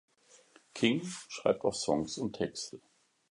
King 0.73 1.03
schreibt 1.27 1.63
auch 1.63 1.75
Songs 1.75 2.17
und 2.17 2.33
Texte. 2.33 2.81